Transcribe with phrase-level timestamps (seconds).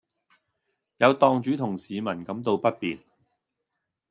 [0.97, 2.97] 有檔主同市民感到不便